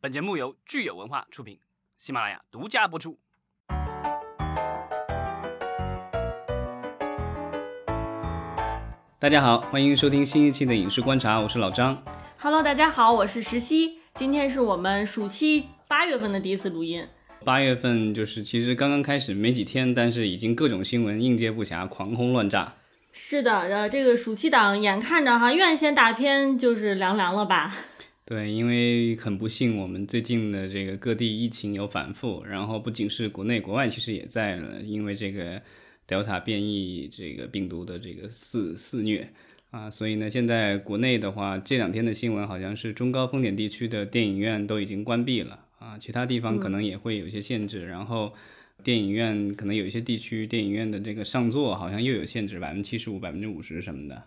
[0.00, 1.58] 本节目由聚友文化出品，
[1.96, 3.18] 喜马拉雅独家播出。
[9.18, 12.00] 大家好，欢迎收听新一期的影视观察，我是老张。
[12.38, 13.98] Hello，大家好，我是石溪。
[14.14, 17.04] 今天是我们暑期八月份的第一次录音。
[17.44, 22.74] 八月份就是其实刚刚开始没几天，但是已经各种新闻应接不暇，狂轰乱炸。
[23.12, 27.74] 是的，呃，这个暑期档眼看着哈院线大片就是凉凉了吧？
[28.28, 35.62] 对，因为很不幸，我们最近的这个各地疫情有反复，然后不仅是国内，国外其实也在了，因为这个
[36.06, 39.30] Delta 变异这个病毒的这个肆肆虐
[39.70, 48.34] 啊，所以呢，现在国内的话，这两天的新闻好像是中高风险地区的电影院都已经关闭了啊，其他地方可能也会有一些限制，然后
[48.84, 54.22] 电影院可能有一些地区电影院的这个上座好像又有限制，百分之七十五、百分之五十什么的。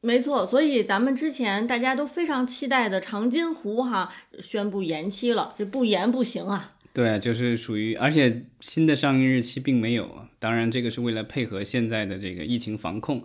[0.00, 6.74] 没错，所以咱们之前大家都非常期待的《长津湖》哈宣布延期了，这不延不行啊。
[6.94, 10.26] 对，就是属于，而且新的上映日期并没有。
[10.38, 13.24] 当然，这个是为了配合现在的这个疫情防控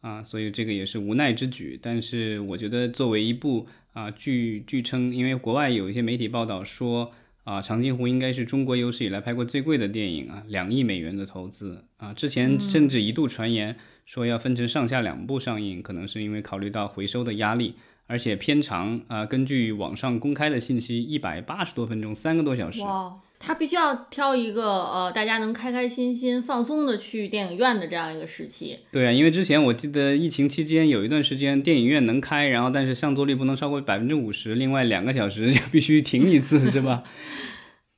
[0.00, 1.78] 啊，所以这个也是无奈之举。
[1.80, 7.12] 但是我觉得，作为一部啊，据据称，因为国外有一些媒体报道说
[7.44, 12.12] 啊，《长津湖》应该是中国有史以来拍过最贵的电影啊，两亿美元的投资啊。
[12.12, 17.74] 之前甚至一度传言说要分成上下两部上映，可能是因为考虑到回收的压力。
[18.06, 22.82] 而且片长啊，根据网上公开的信息，一百八十多分钟，三个多小时。
[22.82, 23.14] 哇，
[23.46, 28.78] 他必须要挑一个呃，大家能开开心心、放松的去电影院的这样一个时期。
[28.90, 37.02] 对啊，因为之前我记得疫情期间有一段时间电影院能开，然后但是上座率不能超过百分之五十，另外两个小时就必须停一次，是吧？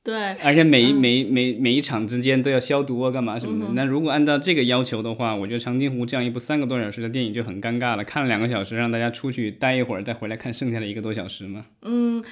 [0.07, 3.73] 对，而且每每每每一场之间都要消毒啊，干嘛什么的。
[3.73, 8.05] 那如果按照这个要求的话，我觉得《长津湖》这样一部三个多小时的电影就很尴尬了。
[8.05, 11.65] 看了两个小时，让大家出去待一会儿，再回来看剩下的一个多小时嘛。
[11.81, 12.23] 嗯，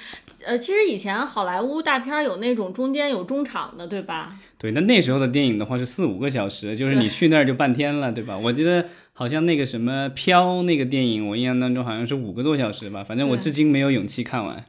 [0.46, 4.38] 呃，其实以前好莱坞大片有那种中间有中场的，对吧？
[4.56, 8.38] 对，那那时候的电影的话是四五个小时，就是你去那儿就半天了，对吧？
[8.38, 14.64] 我记得好像那个什么《飘》那个电影，我印象当中好像是五个多小时吧，反正我至今没有勇气看完。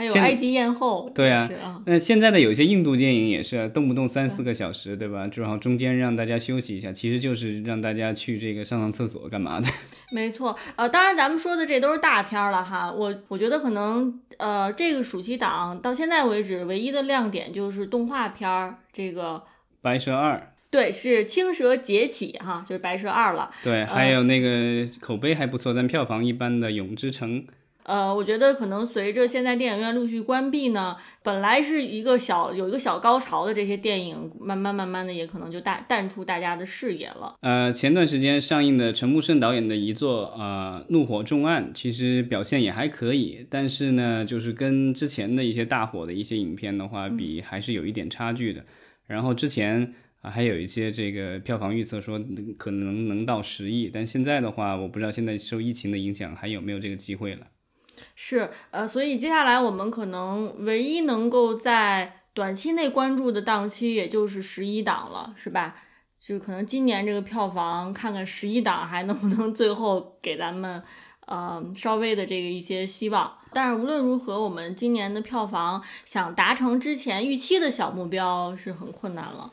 [0.00, 1.48] 现还有埃及艳后，对啊
[1.86, 5.26] 那现在的有些印度电影也是动不动三四个小时，对吧？
[5.26, 9.68] 正好中间让大家休息一下，其实就是让大家去这个上上厕所干嘛的。
[10.12, 12.90] 没错，呃，当然咱们说的这都是大片儿了哈。
[12.92, 19.42] 我我觉得可能呃，这个暑期档到现在为止唯一的亮点就是动画片儿，这个
[19.80, 23.50] 白蛇二，对是青蛇劫起哈，就是白蛇二了。
[23.62, 27.42] 对，还有那个口碑还不错但票房一般的《永之城》。
[27.90, 37.34] 呃，我觉得可能随着现在电影院陆续关闭呢，本来是一个小有一个小高潮的这些电影，慢慢慢慢的也可能就淡淡出大家的视野了。
[37.40, 48.64] 呃，前段时间上映的陈木胜导演的一座呃《怒火重案》，其实表现也还可以，但是呢，就是跟之前的一些大火的一些影片的话比，还是有一点差距的。
[49.08, 57.48] 然后之前啊还有一些这个票房预测说能可能能到十亿，但现在的话，我不知道现在受疫情的影响还有没有这个机会了。
[58.14, 65.76] 是，呃，所以接下来我们可能唯一能够在短期内关注的档期，也就是十一档了，是吧？
[66.20, 70.82] 就可能今年这个票房，看看十一档还能不能最后给咱们，
[71.26, 73.38] 呃，稍微的这个一些希望。
[73.52, 79.52] 但是无论如何，我们今年的票房想达成之前预期的小目标是很困难了。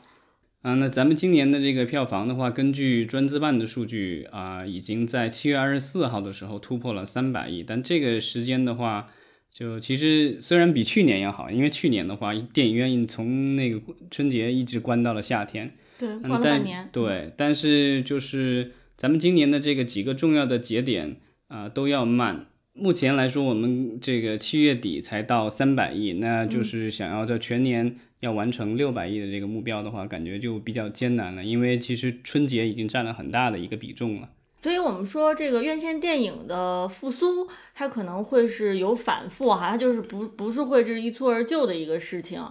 [0.62, 7.62] 啊，那咱们今年的这个票房的话，根据专资办的数据啊，已经在七月二十四号的时候突破了三百亿。
[7.62, 9.08] 但这个时间的话，
[9.52, 13.80] 就其实虽然比去年要好，因为去年的话，电影院从那个
[14.10, 16.88] 春节一直关到了夏天，对，嗯关了半年。
[16.92, 22.46] 对，但是就是咱们今年的这个几个重要的节点啊、都要慢。
[22.78, 34.28] 目前来说，我们这个七月底才到三百亿，那就是想要在全年要完成六百亿的这个目标的话，感觉就比较艰难了，因为其实春节已经占了很大的一个比重了。
[34.60, 42.42] 所以我们说这个院线电影的复苏，它可能会是有反复哈，它就是不不是会是一蹴而就的一个事情。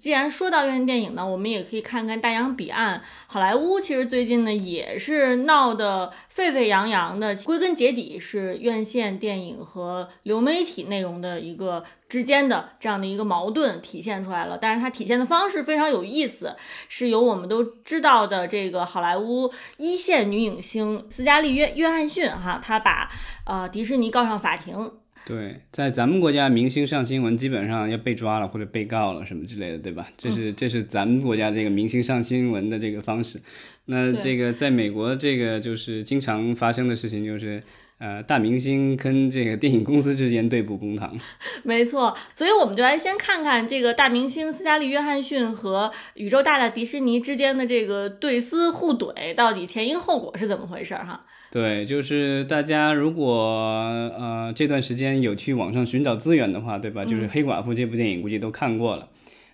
[0.00, 14.56] 既然说到院线电影呢，我们也可以看看大洋彼岸，好莱坞其实最近呢也是闹得沸沸扬扬的，归根结底是院线电影和流媒体内容的一个之间的这样的一个矛盾体现出来了。
[14.56, 16.56] 但是它体现的方式非常有意思，
[16.88, 23.10] 是由我们都知道的这个好莱坞一线女影星斯嘉丽约约翰逊哈，她把
[23.44, 24.90] 呃迪士尼告上法庭。
[25.26, 30.08] 对，在咱们国家，明星上新闻基本上要被抓了或者被告了什么之类的，对吧？
[30.16, 33.40] 这是这是咱们国家这个明星上新闻的这个方式。
[33.84, 37.62] 那这个在美国，这个就是经常发生的事情，就是
[37.98, 41.16] 呃大明星跟这个电影公司之间对簿公堂。
[41.62, 51.24] 没错，所以我们就来先看看这个大明星斯嘉丽·约翰逊和宇宙大大迪士尼之间的这个对撕互怼，到底前因后果是怎么回事儿哈？
[51.52, 57.04] 对，就是大家如果呃这段时间有去网上寻找资源的话，对吧？
[57.04, 59.08] 就是《黑寡妇》这部电影，估计都看过了。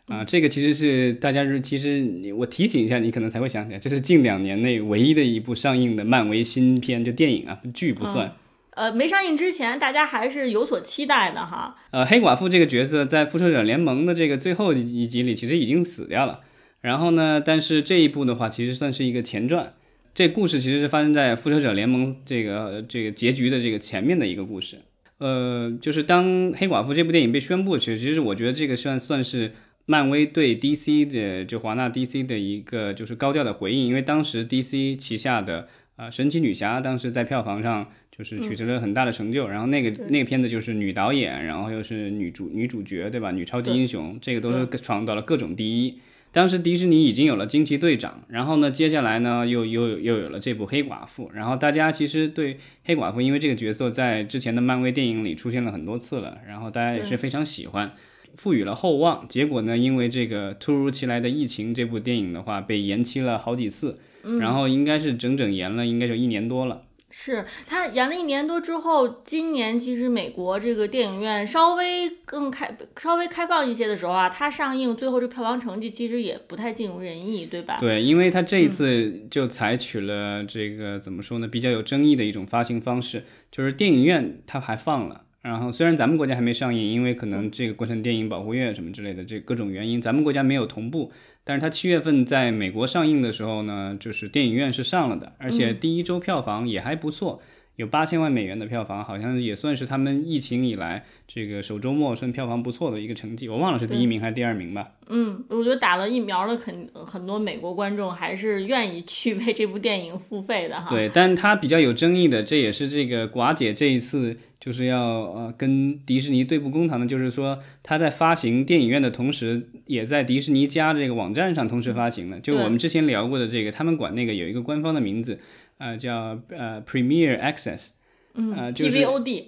[0.06, 8.32] 啊，这个其实是大家是其实你我提醒一下，你可能才会想起来，这是近两年内唯一的一部上映的漫威新片，就电影啊，剧不算。
[8.72, 11.76] 呃，没上映之前，大家还是有所期待的哈。
[11.92, 16.40] 呃，黑寡妇这个角色在《复仇者联盟》的这个最后一集里，其实已经死掉了。
[16.82, 19.72] 然后呢，但是这一部的话，其实算是一个前传。
[20.16, 24.78] 这故事其实是发生在《复仇者联盟》这个这个结局的这个前面的一个故事。
[25.18, 29.52] 呃，就是当黑寡妇这部电影被宣布，其实其实我觉得这个算算是。
[29.88, 43.30] 漫威对 DC 的就华纳 DC 的一个就是高调的回应，因为当时 DC 旗下的啊神奇女侠当时在票房上就是取得了很大的成就，然后那个那个片子就是女导演，然后又是女主女主角对吧？
[43.30, 46.00] 女超级英雄，这个都是创造了各种第一。
[46.36, 57.90] 当时迪士尼已经有了惊奇队长，然后呢，接下来呢又又又有了这部黑寡妇，然后大家其实对黑寡妇，因为这个角色在之前的漫威电影里出现了很多次了，然后大家也是非常喜欢。
[58.34, 59.78] 赋予了厚望，结果呢？
[59.78, 63.98] 因为这个突如其来的疫情，这部电影的话被延期了好几次，
[64.38, 66.82] 然后应该是整整延了，应该就一年多了。
[67.10, 77.78] 是他演了一年多之后，今年其实美国这个电影院稍微更开、稍微开放一些的时候啊，它上映最后这票房成绩其实也不太尽如人意，对吧？
[77.78, 81.46] 对，因为它这一次就采取了这个怎么说呢？
[81.46, 85.25] 比较有争议的一种发行方式，就是电影院它还放了。
[85.46, 91.12] 然后虽然咱们国家还没上映，因为可能这个国产电影保护月什么之类的这各种原因，咱们国家没有同步。
[91.44, 97.40] 但是它七月份在美国上映的时候呢，就是电影院是上了的，而且第一周票房也还不错。
[97.76, 103.48] 有八千万美元的票房，好像也算是他们疫情以来这个首周末算票房不错的一个成绩。
[103.48, 104.92] 我忘了是第一名还是第二名吧。
[105.08, 110.88] 嗯，我觉得打了疫苗的很很多美国观众还是愿意去为这部电影付费的哈。
[110.90, 115.00] 对，但它比较有争议的，这也是这个寡姐这一次就是要
[115.32, 122.40] 呃跟迪士尼对簿公堂的，就是说他在发行电影院的同时，也在迪士尼家这个网站上同时发行的。
[122.40, 125.38] 就我们之前聊过的这个，他们管那个有一个官方的名字。
[125.78, 127.90] 呃，叫呃 Premier Access，
[128.34, 129.44] 呃，PVOD，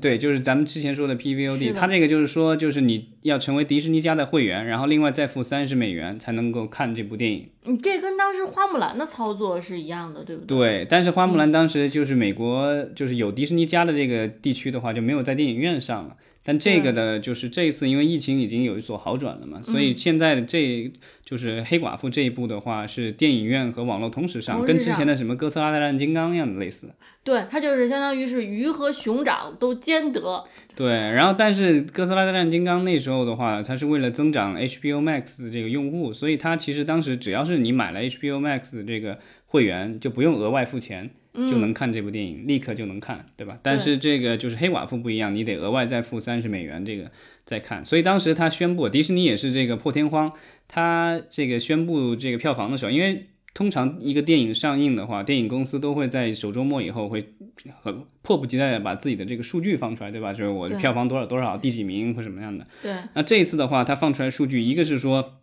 [0.00, 7.48] 对，就是咱们之前说的 PVOD，它这个就是说，就是你要成为迪士尼家的会员，然后另外再付三十美元才能够看这部电影。
[7.64, 10.58] 你这跟当时花木兰的操作是一样的，对不对？
[10.58, 16.16] 对，但是花木兰当时就是美国就是有迪士尼家的这个地区的话，就没有在电影院上了。
[16.46, 20.92] 但这个的，就是这一次，因为疫情已经有所好转了嘛，所以现在的这
[21.24, 26.90] 就是黑寡妇这一部的话，是电影院和网络同时上，跟之前的什么哥斯拉大战金刚一样的类似。
[27.22, 30.44] 对，它就是相当于是鱼和熊掌都兼得。
[30.76, 41.10] 对，然后但是哥斯拉大战金刚那时候的话，它是为了增长 HBO Max 的这个用户，所以它其实当时只要是你买了 HBO Max 的这个会员，就不用额外付钱。
[41.36, 43.58] 就能看这部电影，立刻就能看，对吧？
[43.60, 47.10] 但是这个就是黑寡妇不一样，你得额外再付三十美元，这个
[47.44, 47.84] 再看。
[47.84, 50.32] 所以当时他宣布，迪士尼也是这个破天荒，
[50.68, 57.34] 他这个宣布这个票房的时候，因为通常一个电影上映的话，电影公司都会在首周末以后会
[57.82, 60.32] 很迫不及待的把自己的这个数据放出来，对吧？
[60.32, 62.66] 就是我的票房多少多少，第几名或什么样的。
[62.82, 62.92] 对。
[63.14, 65.34] 那这一次的话，他放出来数据，一个是说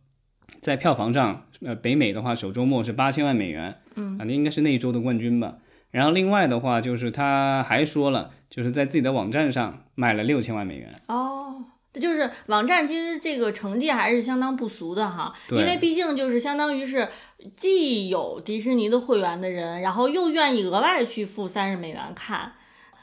[0.60, 5.60] 在票房上，呃，北美的话首周末是八千万美元，嗯，啊，那应该是那一周的冠军吧。
[5.91, 10.93] 然后另外的话，就是他还说了，就是在自己的网站上卖了六千万美元。
[11.08, 11.65] 哦，
[12.00, 17.10] 就是网站其实这个成绩还是相当不俗的哈，因为毕竟就是相当于是
[17.57, 22.53] 既有迪士尼的会员的人，然后又愿意额外去付三十美元看。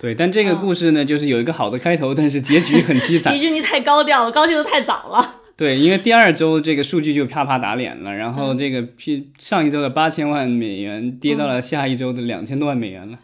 [0.01, 3.33] 对，但这个故事呢，就是有一个好的开头，但是结局很凄惨。
[3.35, 5.41] 迪士尼太高调了，高兴的太早了。
[5.57, 13.19] 对，因为第二周这个数据就啪啪打脸了，然后这个 P 上一周的八千万美元跌到了下一周的两千多万美元了。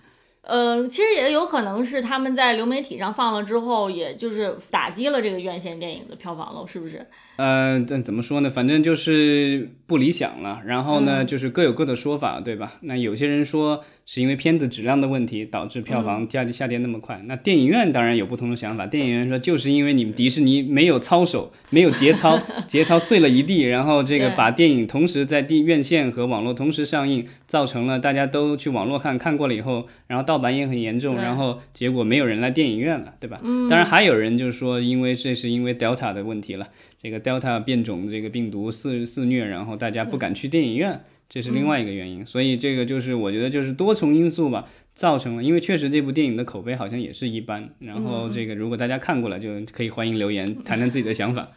[0.47, 7.07] 呃，其实也有可能是他们在流媒体上放了之后，也就是打击了这个院线电影的票房了，是不是？
[7.37, 8.51] 呃，但怎么说呢？
[8.51, 10.61] 反正就是不理想了。
[10.67, 12.75] 然后呢，就是各有各的说法，对吧？
[12.83, 13.85] 那有些人说。
[14.07, 17.23] 是因为片子质量的问题导致票房下跌下跌那么快。
[17.25, 18.87] 那电影院当然有不同的想法。
[18.87, 22.39] 电影院说，就是因为你们迪士尼没有操守，没有节操，
[22.69, 33.41] 节操碎了一地，然后这个把电影同时在地院线和网络同时上映，造成了大家都去网络看看过了以后，然后盗版也很严重，然后结果没有人来电影院了，对吧？
[33.43, 36.69] 嗯，当然还有人就是说，因为这是因为 Delta 的问题了，
[37.05, 42.25] 这个 Delta 变种这个病毒肆肆虐，然后大家不敢去电影院，这是另外一个原因。
[42.25, 47.69] 所以这个就是我觉得就是多重因素吧，造成了，因为确实这部电影的口碑好像也是一般。
[47.81, 51.51] 然后这个如果大家看过了，就可以欢迎留言谈谈自己的想法。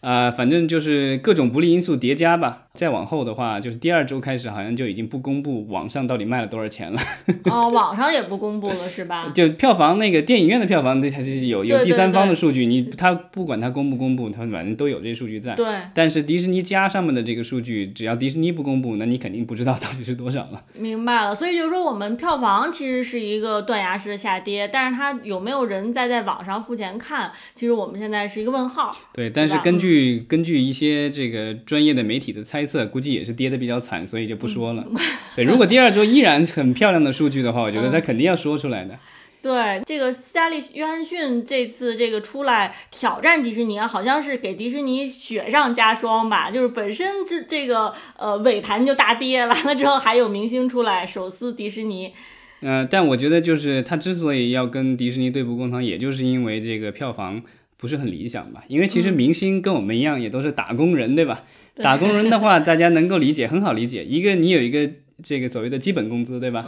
[0.00, 2.66] 啊、反正就是各种不利因素叠加吧。
[2.72, 7.00] 再往后的话，就是第二周开始，好像就已经不公布网上到底卖了多少钱了。
[7.50, 9.30] 哦，网上也不公布了是吧？
[9.34, 15.54] 就票房那个电影院的票房，它还是有有第三方的对数据，你他不管他公不公布，他反正都有这数据在。
[15.56, 20.62] 对，但是迪士尼加上面的这个数据，只要迪士尼不公布，那你肯定不知道到底是多少了。
[20.78, 21.34] 明白了。
[21.34, 28.96] 所以就是说，我们票房其实是一个断崖式的下跌，但是它有没有人再在网上付钱看，其实我们现在是一个问号。
[29.12, 29.89] 对，但是根据
[30.28, 34.86] 根据一些这个专业的媒体的猜测，估计也是跌得比较惨，所以就不说了。
[35.34, 38.98] 对，如果第二周依然很漂亮的数据的话，我觉得他肯定要说出来的。
[39.42, 46.50] 对，这个斯嘉丽·约翰逊这次这个出来挑战迪士尼啊，好像是给迪士尼雪上加霜吧。
[46.50, 52.12] 就是本身这这个呃尾盘就大跌，完了之后还有明星出来手撕迪士尼。
[52.60, 57.42] 呃，但我觉得就是他之所以要跟迪士尼对簿公堂，也就是因为这个票房
[57.80, 58.62] 不是很理想吧。
[58.68, 61.44] 因为其实明星跟我们一样，也都是打工人，对吧？
[61.76, 64.04] 打工人的话，大家能够理解，很好理解。
[64.04, 64.90] 一个你有一个
[65.22, 66.66] 这个所谓的基本工资，对吧？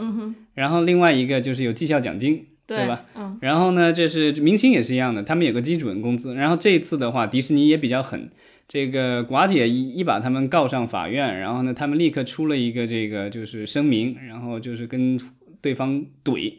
[0.55, 3.05] 然后另外一个就是有绩效奖金，对吧？
[3.15, 6.33] 嗯，然后呢，这是明星也是一样的，他们有个基准工资。
[6.33, 8.29] 然后这一次的话，迪士尼也比较狠，
[8.67, 15.19] 这个寡姐一一把他们告上法院，然后呢，他们立刻出了一个这个就是声明，然后就是跟
[15.61, 16.53] 对方怼。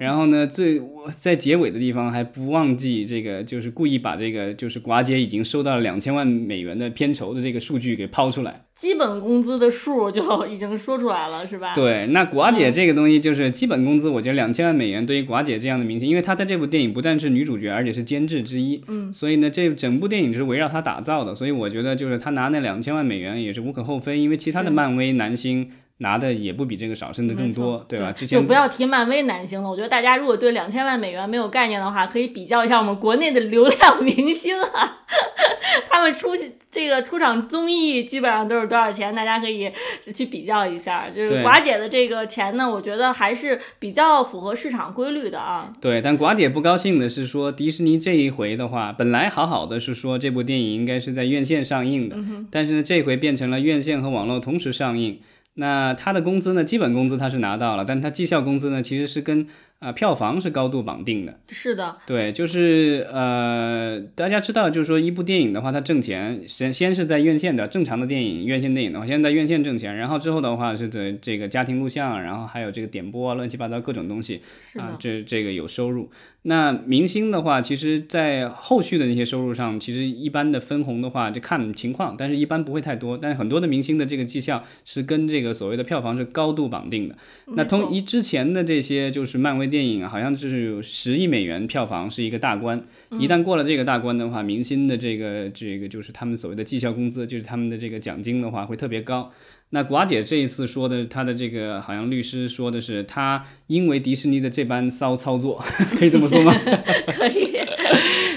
[0.00, 8.64] 然后呢，最我在结尾的地方还不忘记这个，就是故意把这个就是寡姐已经收到了两千万美元的片酬的这个数据给抛出来。
[8.74, 11.74] 基本工资的数就已经说出来了，是吧？
[11.74, 28.10] 对，那寡姐这个东西就是基本工资，我觉得两千万美元对于寡姐这样的明星，因为她在这部电影不但是女主角，而且是监制之一，嗯，所以呢，这整部电影就是围绕她打造的，所以我觉得就是她拿那两千万美元也是无可厚非，因为其他的漫威男星拿的也不比这个少，甚至更多，对吧？
[28.12, 29.70] 之就不要提漫威男星了。
[29.70, 35.02] 我觉得大家如果对两千万美元没有概念的话，可以比较一下我们国内的流量明星啊，
[35.90, 39.70] 他们出席这个出场综艺基本上都是多少钱，大家可以
[40.14, 41.10] 去比较一下。
[41.14, 45.70] 就是寡姐的这个钱呢，我觉得还是比较符合市场规律的啊。
[45.82, 52.16] 对，但寡姐不高兴的是说，迪士尼这一回的话，本来好好的是说这部电影应该是在院线上映的，
[52.50, 55.20] 但是呢，这回变成了院线和网络同时上映。
[55.54, 59.42] 那他的工资呢，基本工资他是拿到了，但他绩效工资呢，其实是跟
[59.80, 61.40] 啊、呃票房是高度绑定的。
[61.48, 74.40] 是的，对，就是呃，大家知道，就是说一部电影的话，它挣钱先先是在院线的正常的电影，院线电影的话，先在院线挣钱，然后之后的话是在这个家庭录像，然后还有这个点播啊，乱七八糟各种东西
[74.76, 76.10] 啊，这这个有收入。
[76.42, 83.18] 那明星的话，其实，在后续的那些收入上，其实一般的分红的话就看情况，但是一般不会太多。
[83.18, 87.14] 但是很多的明星的这个绩效是跟这个所谓的票房是高度绑定的。
[87.48, 92.82] 那没错同一之前的这些就是漫威电影啊，好像就是有十亿美元票房是一个大关，
[93.18, 99.30] 一旦过了这个大关的话，明星的这个这个就是他们所谓的绩效工资，就是他们的这个奖金的话会特别高。
[99.70, 105.62] 那寡姐这一次说的，她的这个好像律师说的是，她因为迪士尼的这般骚操作，
[105.96, 106.52] 可以这么说吗？
[107.06, 107.56] 可以。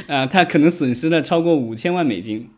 [0.07, 2.49] 啊， 她可能损失了超过五千万美金。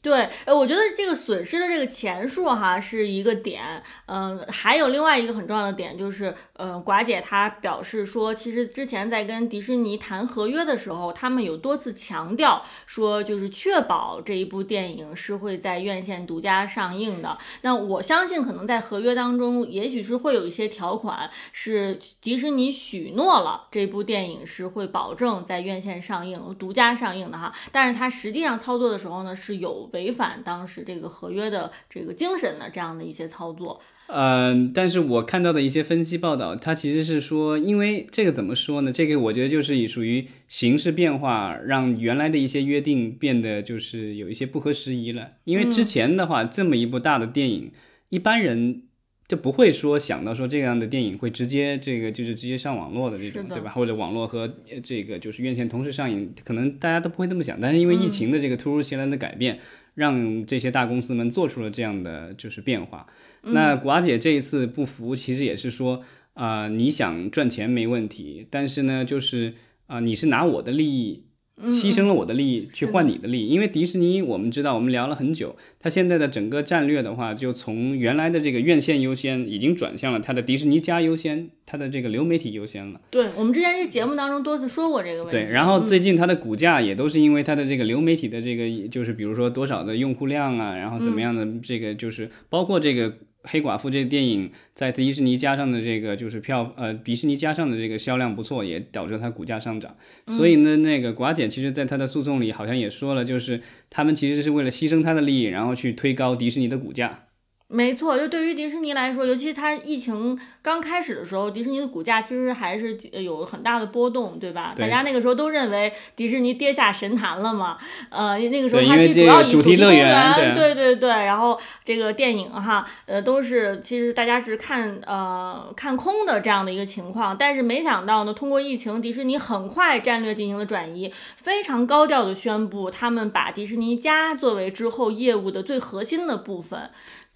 [0.00, 17.36] 对，呃，我觉得这个损失的这个钱数哈是一个点，嗯、还有另外一个很重要的点就是，呃，寡姐她表示说，其实之前在跟迪士尼谈合约的时候，他们有多次强调说，就是确保这一部电影是会在院线独家上映的。
[17.62, 33.80] 那我相信，可能在合约当中，也许是会有一些条款是迪士尼许诺了这部电影是会保证在院线上映、独家上映的哈，但是它实际上操作的时候呢，是有违反当时这个合约的这个精神的这样的一些操作。
[34.10, 38.90] 嗯，但是我看到的一些分析报道，它其实是说，因为这个怎么说呢？
[38.90, 45.32] 这个我觉得就是以属于形势变化，让原来的一些约定变得就是有一些不合时宜了。
[45.44, 47.70] 因为之前的话，这么一部大的电影，
[48.08, 48.84] 一般人
[49.28, 53.72] 就不会说想到说这样的电影会直接这个就是直接上网络的这种，对吧？
[53.72, 57.60] 或者网络和呃这个就是院线同时上映，可能大家都不会这么想。
[57.60, 59.58] 但是因为疫情的这个突如其来的改变，
[59.98, 63.04] 让这些大公司们做出了这样的就是变化。
[63.42, 66.00] 那寡姐这一次不服，其实也是说，
[66.34, 69.54] 啊、你想赚钱没问题，但是呢，就是
[69.88, 71.24] 啊、你是拿我的利益
[71.66, 83.00] 牺牲了我的利益去换你的利益，因为迪士尼我们知道，我们聊了很久，它现在的整个战略的话，就从原来的这个院线优先，已经转向了它的迪士尼加优先，它的这个流媒体优先了。
[83.10, 85.32] 对我们之前这节目当中多次说过这个问题。
[85.32, 93.12] 对，然后最近它的股价也都是因为它的这个流媒体的这个，就是比如说多少的用户量啊，然后怎么样的这个，就是包括这个。
[93.44, 99.96] 黑寡妇这个电影在迪士尼加上的这个就是票，呃，迪士尼加上的这个销量不错，也导致它股价上涨。
[100.26, 107.27] 所以呢，那个寡姐其实在她的诉讼里好像也说了，就是他们其实是为了牺牲她的利益，然后去推高迪士尼的股价。
[107.70, 114.74] 没错，就对于迪士尼来说，尤其它疫情刚开始的时候，迪士尼的股价其实还是有很大的波动，对吧？
[114.74, 117.76] 大家那个时候都认为迪士尼跌下神坛了嘛。
[118.08, 127.36] 呃，那个时候它其实主要以主题乐园，对对对，然后这个电影哈，呃，都是其实大家是看呃看空的这样的一个情况。
[127.36, 136.88] 但是没想到呢，通过疫情，迪士尼很快战略进行了转移，非常高调的宣布，他们把迪士尼家作为之后业务的最核心的部分。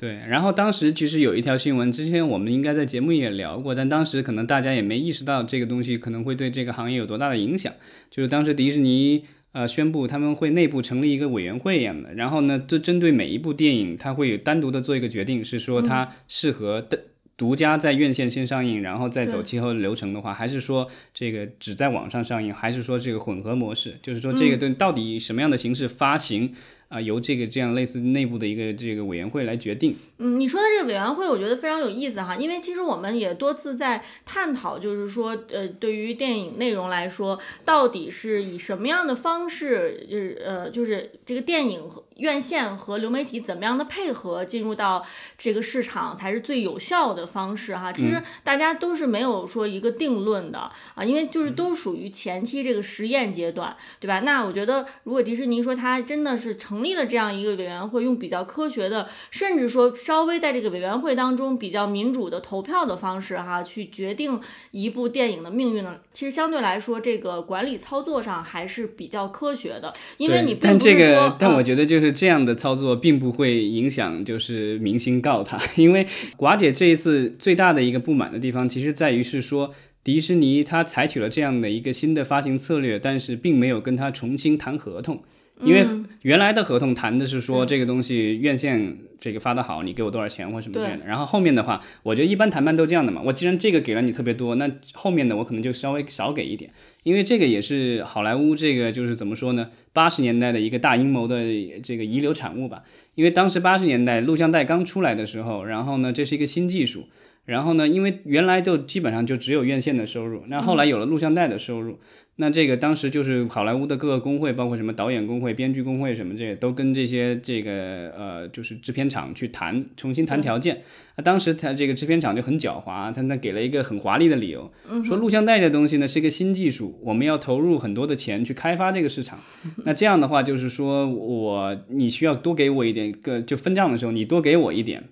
[0.02, 7.72] 对，然后当时其实有一条新闻，之前我们应该在节目也聊过，但当时可能大家也没意识到这个东西可能会对这个行业有多大的影响。
[8.10, 16.98] 就是当时迪士尼呃宣布他们会内部成立一个委员会一样的，然后呢，就针对每一部电影，它会有单独的做一个决定，是说它适合的
[17.36, 26.52] 独家在院线先上映，然后再走期后流程的话，还是说这个只在网上上映，还是说这个混合模式，就是说这个对到底什么样的形式发行？
[26.92, 29.96] 啊，由这个这样类似内部的一个这个委员会来决定。
[30.18, 41.90] 嗯，你说的这个委员会，我觉得非常有意思哈，因为其实我们也多次在探讨，就是说，呃，对于电影内容来说，到底是以什么样的方式，就是呃，就是这个电影。
[42.18, 45.04] 院线和流媒体怎么样的配合进入到
[45.38, 47.90] 这个市场才是最有效的方式哈？
[47.90, 54.20] 其实大家都是没有说一个定论的啊，因为就是都属于前期这个实验阶段，对吧？
[54.20, 72.12] 那我觉得如果迪士尼说它真的是成立了这样一个委员会，用比较科学的，甚至说稍微在这个委员会当中比较民主的投票的方式哈，去决定一部电影的命运呢，其实相对来说这个管理操作上还是比较科学的，因为你并不是说，但我觉得就是。
[72.12, 79.72] 这样的操作并不会影响，就是明星告他， 因为寡姐这一次最大的一个不满的地方，其实在于是说
[80.04, 85.22] 迪士尼他采取了这样的一个新的发行策略，但是并没有跟他重新谈合同，
[85.60, 85.86] 因为
[86.22, 96.70] 原来的合同谈的是说这个东西院线这个发的好，你给我多少钱或什么之类的，然后后面的话，我觉得一般谈判都这样的嘛，我既然这个给了你特别多，那后面的我可能就稍微少给一点。
[97.04, 99.70] 因为这个也是好莱坞这个就是怎么说呢？
[99.92, 101.42] 八十年代的一个大阴谋的
[101.82, 102.82] 这个遗留产物吧。
[103.14, 107.08] 因为当时八十年代录像带刚出来的时候，然后呢，这是一个新技术，
[107.44, 111.98] 然后呢，因为原来就基本上就只有院线的收入，那后来有了录像带的收入。
[112.36, 120.80] 那这个当时就是好莱坞的各个工会，包括什么导演工会、编剧工会什么这些，都跟这些这个呃就是制片厂去谈，重新谈条件。
[121.16, 124.72] 那当时他这个制片厂就很狡猾，他那给了一个很华丽的理由，
[125.04, 129.38] 说录像带这东西呢是一个新技术，我们要投入很多的钱去开发这个市场。
[129.84, 135.04] 那这样的话就是说我你需要多给我一点个就分账的时候，你多给我一点，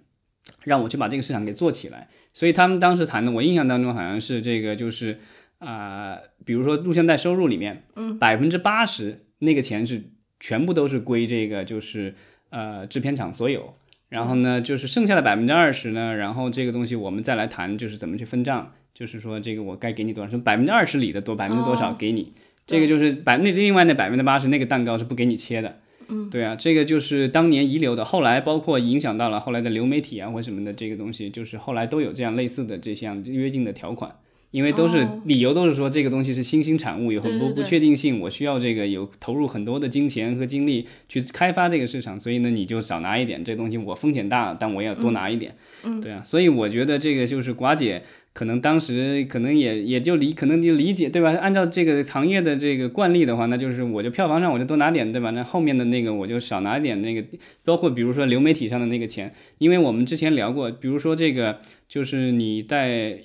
[0.64, 2.09] 让我去把这个市场给做起来。
[2.33, 5.18] 所以他们当时谈的，我印象当中好像是这个就是。
[5.61, 10.03] 啊，比如说录像带收入里面，嗯，百分之八十那个钱是
[10.40, 12.14] 全部都是归这个就是
[12.49, 13.75] 呃制片厂所有，
[14.09, 22.33] 然后呢就是剩下的百分之二十呢，然后这个东西我们再来谈就是怎么去分账，就是说这个我该给你多少，说百分之二十里的多百分之多少给你，
[22.66, 34.16] 这个就是百那另外那百分之八十那个蛋糕是不给你切的，嗯，对啊，这个就是当年遗留的，后来包括影响到了后来的流媒体啊或什么的这个东西，就是后来都有这样类似的这项约定的条款。
[34.50, 51.30] 因为都是理由，都是说这个东西是新兴产物，有很多不确定性，我需要这个有投入很多的金钱和精力去开发这个市场，所以呢，你就少拿一点，这东西我风险大，但我也要多拿一点，嗯，对啊，所以我觉得这个就是寡姐可能当时可能也也就理，可能就理解，对吧？
[51.40, 55.30] 按照这个行业的这个惯例的话，那就是我就票房上我就多拿点，对吧？
[55.30, 57.24] 那后面的那个我就少拿一点，那个
[57.64, 63.20] 包括比如说流媒体上的那个钱，因为我们之前聊过，比如说这个就是你在。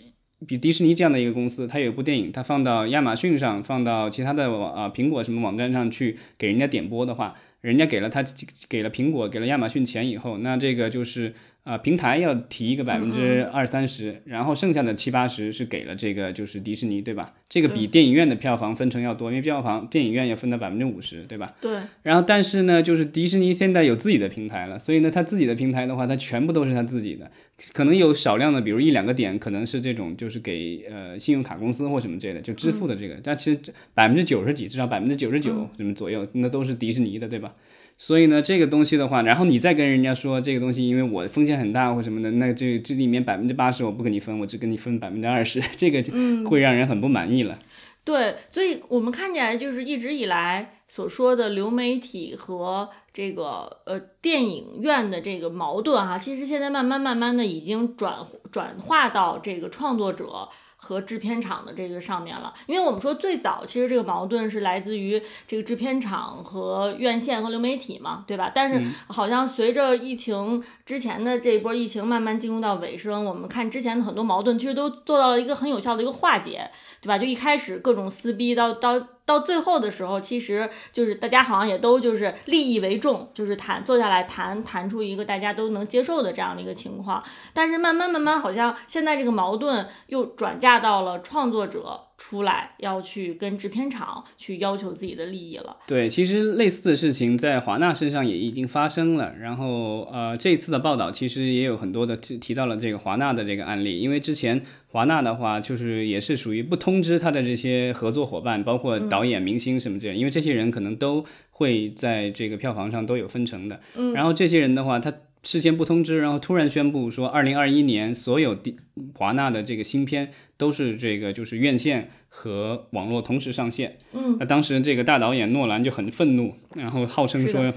[0.46, 8.24] 比迪士尼这样的一个公司，它有一部电影，它放到亚马逊上，放到其他的网啊苹果什么网站上去给人家点播的话，人家给了他
[8.68, 11.34] 给了苹果给了亚马逊钱以后，那这个就是
[11.66, 17.34] 啊，平台要提一个百分之二三十，然后剩下的七八十是给了这个就是迪士尼，对吧？
[17.50, 21.56] 这个比电影院的票房分成要多，因为票房电影院要分到百分之五十，对吧？
[21.60, 21.80] 对。
[22.04, 27.32] 然后但是呢，就是迪士尼现在有自己的平台了，所以呢，它自己的平台的话，它全部都是它自己的，
[27.74, 33.60] 可能有少量的，比如一两个点可能是这种就是给呃信用卡公司或什么之类的就支付的这个，但其实
[33.96, 37.56] 百分之九十几，至少百分之九十九什么左右，那都是迪士尼的，对吧？
[37.98, 46.14] 所以呢，这个东西的话，然后你再跟人家说这个东西，因为我风险很大或什么的，那这这里面百分之八十我不跟你分，我只跟你分百分之二十，这个就
[46.50, 47.58] 会让人很不满意了。
[48.04, 58.18] 对，所以我们看起来就是一直以来所说的流媒体和这个呃电影院的这个矛盾哈，其实现在慢慢慢慢的已经转
[58.52, 60.50] 转化到这个创作者。
[60.86, 68.52] 和制片厂的这个上面了，因为我们说最早其实这个矛盾是来自于这个制片厂和院线和流媒体嘛，对吧？
[68.54, 76.70] 但是好像随着疫情之前的这一波疫情慢慢进入到尾声，我们看之前的很多矛盾其实都做到了一个很有效的一个化解，
[77.02, 77.18] 对吧？
[77.18, 79.08] 就一开始各种撕逼到到。
[79.26, 87.24] 到最后的时候，其实就是大家好像也都就是利益为重，就是谈坐下来谈谈出一个大家都能接受的这样的一个情况。
[87.54, 92.05] 但是慢慢慢慢，好像现在这个矛盾又转嫁到了创作者。
[92.18, 95.78] 出来要去跟制片厂去要求自己的利益了。
[95.86, 99.36] 对，其实类似的事情在华纳身上也已经发生了。
[99.40, 104.00] 然后，呃，这次的报道其实也有很多的提提到了这个华纳的这个案例。
[104.00, 113.82] 因为之前华纳的话，就是也是属于不通知他的这些合作伙伴，包括导演、明星什么这样，因为这些人可能都会在这个票房上都有分成的。
[113.96, 115.14] 嗯，然后这些人的话，他。
[115.46, 118.76] 事先不通知，然后突然宣布说，二零二一年所有的
[119.14, 123.98] 华纳的这个新片都是这个就是院线和网络同时上线。
[124.14, 127.72] 嗯，那当时这个大导演诺兰就很愤怒，然后号称说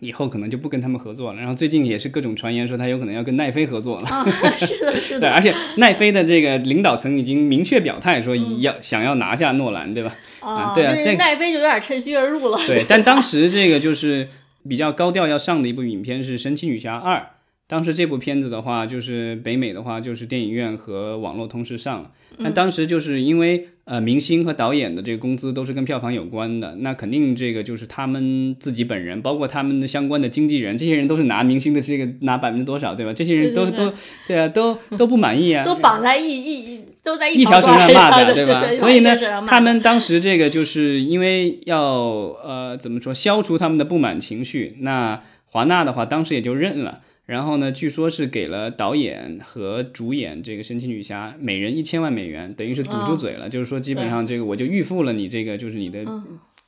[0.00, 1.38] 以后可能就不跟他们合作了。
[1.38, 4.08] 然后最近也是各种传言说他有可能要跟奈飞合作了。
[4.08, 4.24] 啊，
[4.58, 5.20] 是的，是的。
[5.20, 10.12] 对，而且奈飞的这个领导层已经明确表态说要想要拿下诺兰，对吧？
[10.40, 12.58] 啊，对啊，这奈飞就有点趁虚而入了。
[12.66, 14.28] 对，但当时这个就是。
[14.68, 17.18] 比较高调要上的一部影片是《神奇女侠二》，
[17.66, 22.12] 当时这部片子的话，就是北美的话就是电影院和网络同时上了。
[22.38, 33.12] 那当时就是因为呃明星和导演的这个工资都是跟票房有关的，那肯定这个就是他们自己本人，包括他们的相关的经纪人，这些人都是拿明星的这个拿百分之多少，对吧？
[33.12, 33.92] 这些人都都
[34.26, 38.66] 对啊，都 都不满意啊，都绑在一一都在一条绳上骂的，对吧？
[38.72, 47.02] 所以呢，他们当时这个就是因为要呃怎么说消除他们的不满情绪，那华纳的话当时也就认了。
[47.26, 47.72] 然后呢？
[47.72, 53.48] 据说是给了导演和主演这个神奇女侠每人一千万美元，等于是堵住嘴了。
[53.48, 56.04] 就是说，基本上这个我就预付了你这个，就是你的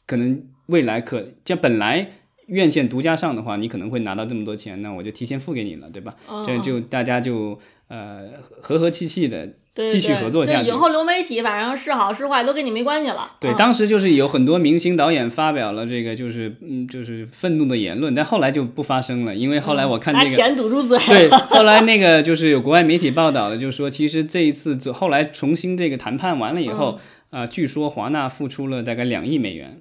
[0.07, 2.11] 可能未来可这本来
[2.47, 6.15] 院线独家上的话，你可能会拿到这么多钱，那我就提前付给你了，对吧？
[6.45, 7.59] 这就大家就。
[7.89, 8.25] 呃，
[8.61, 10.69] 和和气气的继续合作下去。
[10.69, 13.33] 以后流媒体反正是好是坏都跟你没关系了。
[13.41, 20.29] 对，当时就是有很多明星导演发表了这个，就是嗯，就是愤怒的言论，但后来就不发生了，因为后来我看这个。
[20.29, 20.99] 拿钱堵住嘴。
[20.99, 29.81] 对，后来那个就是有国外媒体报道的，就说其实这一次后来重新这个谈判完了以后，啊，据说华纳付出了大概两亿美元。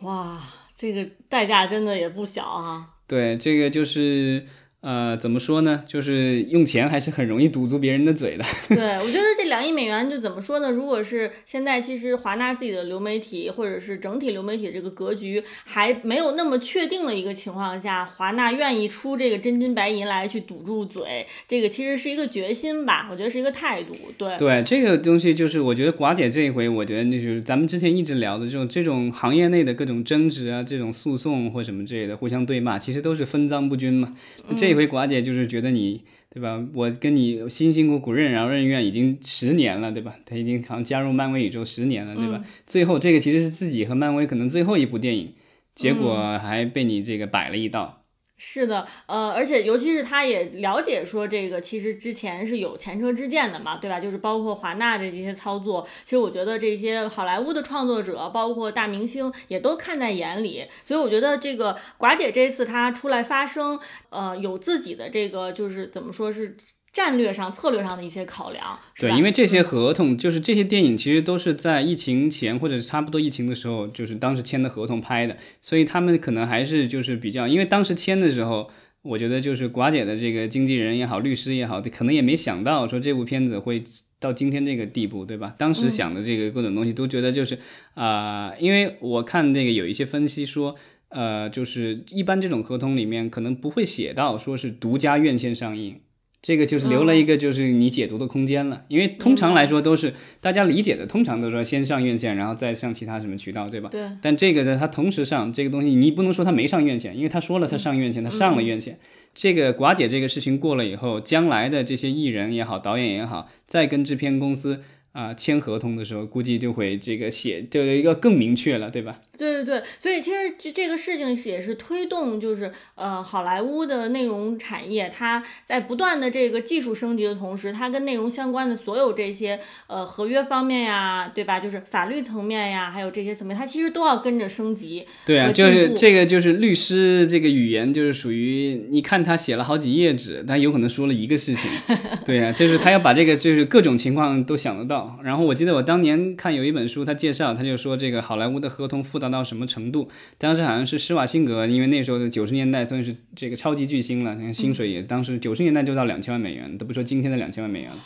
[0.00, 0.40] 哇，
[0.76, 2.86] 这个代价真的也不小啊。
[3.06, 4.44] 对，这个就是。
[4.84, 5.82] 呃，怎么说呢？
[5.88, 8.44] 就是用钱还是很容易堵住别人的嘴的。
[8.68, 10.70] 对，我觉得这两亿美元就怎么说呢？
[10.70, 23.08] 如果是现在，其实华纳自己的流媒体或者是整体流媒体这个格局还没有那么确定的一个情况下，华纳愿意出这个真金白银来去堵住嘴，这个其实是一个决心吧？
[23.10, 23.94] 我觉得是一个态度。
[24.18, 34.12] 对对，这个东西就是我觉得寡姐这一回，我觉得那就是咱们之前一直聊的这种这种行业内的各种争执啊，这种诉讼或什么之类的，互相对骂，其实都是分赃不均嘛。
[34.54, 34.73] 这。
[34.74, 36.60] 这回寡姐就是觉得你对吧？
[36.74, 40.16] 我跟你辛辛苦苦任劳任怨已经十年了，对吧？
[40.26, 42.44] 他已经好像加入漫威宇宙十年了，对吧？
[42.66, 45.32] 最后这个其实是自己和漫威可能最后一部电影，
[45.74, 48.02] 结果还被你这个摆了一道。
[48.46, 53.98] 是的，呃，而且尤其是他也了解说这个其实之前是有前车之鉴的嘛，对吧？
[53.98, 63.80] 就是包括华纳的这些操作，其实我觉得这些好莱坞的创作者，包括大明星也都看在眼里，所以我觉得这个寡姐这次她出来发声，
[64.10, 66.54] 呃，有自己的这个就是怎么说是。
[66.94, 78.70] 战略上、策略上的一些考量，对，因为这些合同就是这些电影，其实都是在疫情前或者是差不多疫情的时候，就是当时签的合同拍的，所以他们可能还是就是比较，因为当时签的时候，
[79.02, 83.82] 我觉得就是寡姐的这个经纪人也好，律师也好，可能也没想到说这部片子会
[84.20, 85.52] 到今天这个地步，对吧？
[85.58, 87.58] 当时想的这个各种东西都觉得就是
[87.94, 90.76] 啊，因为我看那个有一些分析说，
[91.08, 96.00] 呃，就是一般这种合同里面可能不会写到说是独家院线上映。
[96.44, 103.88] 这个就是留了一个就是你解读的空间了，因为通常来说都是大家理解的，通常都说先上院线，然后再上其他什么渠道，对吧？
[103.90, 104.06] 对。
[104.20, 108.98] 但这个呢，它同时上这个东西，你不能说它没上院线，因为他说了他上院线，他上了院线。
[109.32, 114.82] 这个寡姐这个事情过了以后，将来的这些艺人也好，导演也好，再跟制片公司。
[115.14, 119.20] 啊，签合同的时候估计就会这个写，就有一个更明确了，对吧？
[119.38, 131.60] 对对对，所以其实这这个事情也是推动，就是呃，好莱坞的内容产业，它在不断的这个技术升级的同时，它跟内容相关的所有这些呃合约方面呀，对吧？
[131.60, 135.06] 就是法律层面呀，还有这些层面，它其实都要跟着升级。
[135.24, 141.70] 对啊，就是这个就是律师这个语言，就是属于你看他写了好几页纸，他有可能说了一个事情。
[142.26, 145.03] 对呀，就是他要把这个就是各种情况都想得到。
[145.22, 150.08] 然后我记得我当年看有一本书，他介绍，他就说这个好莱坞的合同复杂到什么程度。
[150.38, 157.96] 当时好像是施瓦辛格，因为那时候的九十年代算是这个超级巨星了，薪水也当时九十年代就到两千万美元，都不说今天的两千万美元了。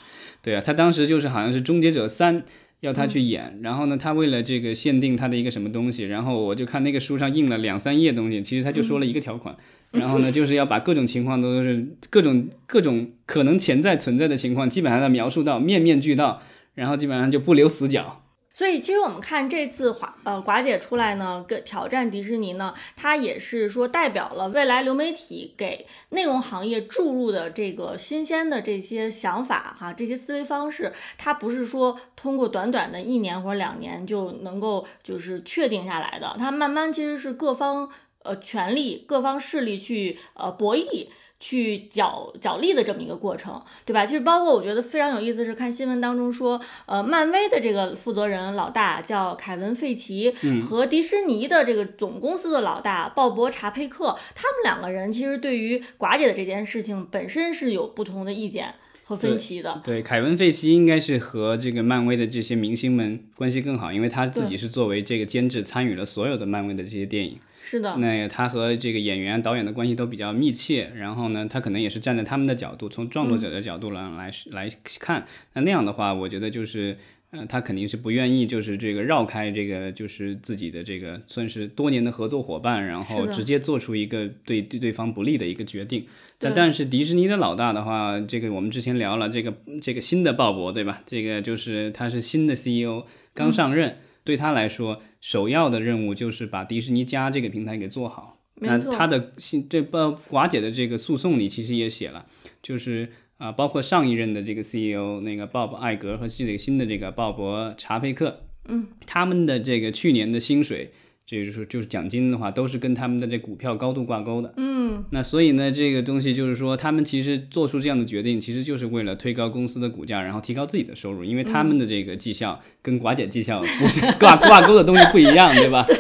[0.43, 2.41] 对啊，他当时就是好像是《终结者三》
[2.81, 9.57] 要他去演，然后呢，他为了这个限定他的一个什么东西，然后我就看那个书上印了两三页东西，其实他就说了一个条款，
[9.91, 16.41] 然后呢，就是要把各种情况都是各种各种可能潜在存在的情况，基本上要描述到面面俱到。
[16.79, 37.91] 然后基本上就不留死角，所以其实我们看这次华呃寡姐出来呢，跟挑战迪士尼呢，它也是说代表了未来流媒体给内容行业注入的这个新鲜的这些想法哈，这些思维方式，它不是说通过短短的一年或者两年就能够就是确定下来的，它慢慢其实是各方
[38.23, 41.09] 呃权力、各方势力去呃博弈。
[41.41, 44.05] 去角角力的这么一个过程，对吧？
[44.05, 58.75] 就是包括我觉得非常有意思是看新闻当中说，呃，漫威的这个负责人老大叫凯文·费奇，和迪士尼的这个总公司的老大鲍勃·查佩克，他们两个人其实对于寡姐的这件事情本身是有不同的意见
[59.05, 59.81] 和分歧的。
[59.85, 67.39] 对，凯文·费奇应该是和这个漫威的这些明星们关系更好，因为他自己是作为这个监制参与了所有的漫威的这些电影。
[67.71, 76.97] 是的，那他和这个演员、导演的关系都比较密切，然后呢，他可能也是站在他们的角度，从创作者的角度来来来看，那那样的话，我觉得就是，
[77.31, 86.07] 呃，他肯定是不愿意，就是这个绕开这个，就是自己的这个算是多年的合作伙伴，然后直接做出一个对对对方不利的一个决定。
[86.39, 89.53] 但但是迪士尼的老大的话，这个我们之前聊了，这个
[89.83, 91.03] 这个新的鲍勃，对吧？
[91.05, 93.05] 这个就是他是新的 CEO
[93.35, 93.99] 刚上任。
[94.29, 98.37] 对他来说，首要的任务就是把迪士尼家这个平台给做好。
[98.57, 102.27] 那他的信这包寡姐的这个诉讼里其实也写了，
[102.63, 110.91] 就是啊，包括上一任的这个 CEO 那个鲍勃艾格和这个新的这个鲍勃查佩克，嗯，他们的这个去年的薪水。
[111.31, 114.55] 这就是，就是奖金的话，都是跟他们的这股票高度挂钩的。
[114.57, 125.85] 嗯，那所以呢，这个东西就是说，他们其实做出这样的决定，其实就是为了推高公司的股价，然后提高自己的收入，因为他们的这个绩效跟寡姐绩效不是 挂挂钩的东西不一样，对吧？
[125.87, 125.95] 对，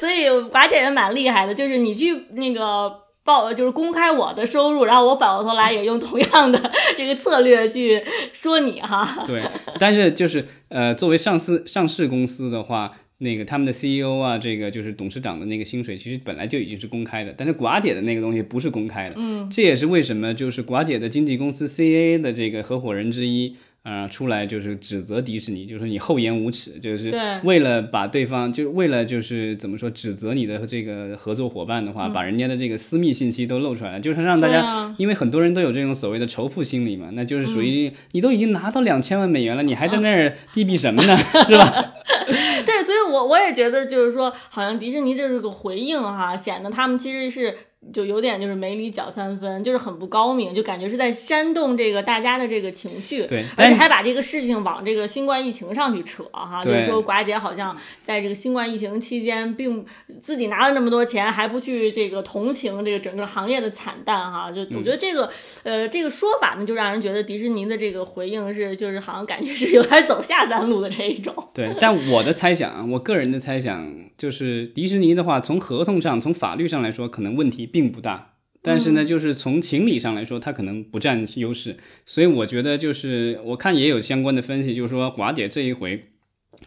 [0.00, 2.90] 所以寡姐也蛮厉害的，就是你去那个
[3.22, 6.58] 报，就是公开我的收入，然后我反过头来也用同样的
[6.96, 9.24] 这个策略去说你哈。
[9.26, 9.42] 对，
[9.78, 12.92] 但是就是呃，作为上市上市公司的话。
[13.20, 19.14] 那个他们的 CEO 啊，这个就是董事长的那个薪水，其实本来就已经是公开的，但是寡姐的那个东西不是公开的。
[19.16, 23.56] 嗯，这也是为什么就是寡姐的经纪公司 CA 的这个合伙人之一。
[23.82, 27.10] 啊，出来就是指责迪士尼，就是你厚颜无耻，就是
[27.44, 41.16] 为了把对方，就为了就是怎么说，指责你的这个合作伙伴的话，把人家的这个私密信息都露出来了，就是让大家，因为很多人都有这种所谓的仇富心理嘛，那就是属于你都已经拿到两千万美元了，你还在那儿逼逼什么呢，
[41.48, 41.94] 是吧？
[42.30, 47.58] 对，所以我我也觉得就是说，好像迪士尼这是个回应哈，显得他们其实是。
[47.94, 59.82] 就有点就是没理搅三分，就是很不高明，就感觉是在煽动这个大家的这个情绪，对，而且还把这个事情往这个新冠疫情上去扯哈，就是说寡姐好像在这个新冠疫情期间，并
[60.20, 65.30] 自己拿了那么多钱，还不去这个同情这个整个行业的惨淡哈，就我觉得这个
[65.62, 71.34] 呃这个说法呢，就让人觉得迪士尼的这个回应是就是好像感觉是有点走下三路的这一种。
[71.54, 77.69] 对，但我的猜想，我个人的猜想就是迪士尼的话，从合同上、从法律上来说，可能问题。
[77.72, 86.04] 并不大，但是呢，就是从情理上来说，他可能不占优势，所以我觉得就是我看也有相关的分析，就是说寡姐这一回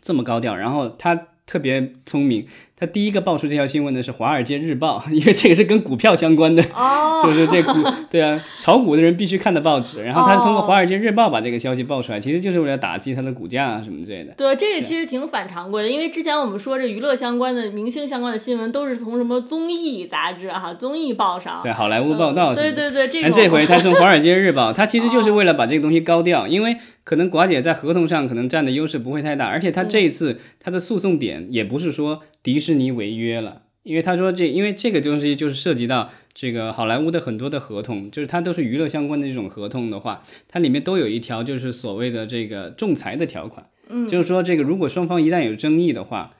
[0.01, 2.47] 这么高调，然后她特别聪明。
[2.83, 7.71] 他第一个爆出这条新闻的是《华尔街日报》， 因为这个是跟股票相关的，哦， 就是这股
[8.11, 10.03] 对啊，炒股的人必须看的报纸。
[10.03, 14.33] 然后他通过《华尔街日报》把这个消息爆出来，其实就是为了打击它的股价啊什么之类的。
[14.35, 22.53] 对，这个其实挺反常规的，因为之前我们说这娱乐相关的、明星相关的新闻都是从什么综艺杂志哈、综艺报上，在好莱坞报道。
[22.53, 33.63] 对对对，这但这回他从《华尔街日报》， 他其实就是为了把这个东西高调，因为可能寡姐在合同上可能占的优势不会太大，而且他这一次他的诉讼点也不是说迪士尼违约了。
[33.83, 46.33] 因为他说这，因为这个东西就是涉及到这个好莱坞的很多的合同，就是它都是娱乐相关的这种合同的话，它里面都有一条就是所谓的这个仲裁的条款，嗯，就是说这个如果双方一旦有争议的话，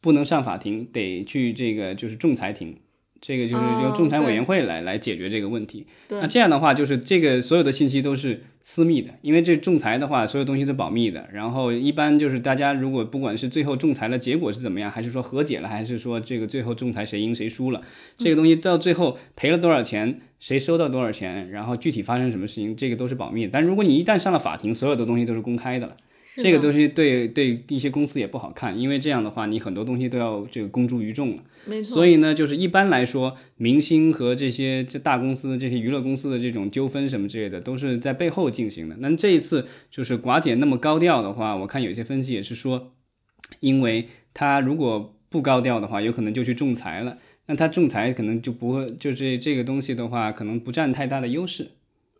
[0.00, 2.76] 不能上法庭，得去这个就是仲裁庭。
[3.20, 5.86] 这个就是由仲裁委员会来来解决这个问题。
[6.08, 11.28] 那这样的话，就是这个所有的信息都是私密的，因为这仲裁的话，所有东西都保密的。
[11.32, 17.82] 然后一般就是大家如果不管是最后仲裁的结果是怎么样，还是说和解了，还是说这个最后仲裁谁赢谁输了，
[18.16, 23.50] 这个东西到最后赔了多少钱，谁收到多少钱，然后具体发生什么事情，这个都是保密的。
[23.52, 25.96] 但如果你一旦上了法庭，所有的东西都是公开的了。
[26.36, 31.42] 这个东西对对一些公司也不好看，因为这样的话，你很多东西都要这个公诸于众了。
[31.64, 31.94] 没错。
[31.94, 38.96] 所以呢，就是一般来说，明星和这些这大公司、这些娱乐公司的这种纠纷什么之类的，都是在背后进行的。
[39.00, 42.92] 那这一次就是寡姐那么高调的话，我看有些分析也是说，
[43.60, 47.18] 因为她如果不高调的话，有可能就去仲裁了。
[47.46, 51.68] 那她仲裁可能就不会，就这这个东西的话，可能不占太大的优势。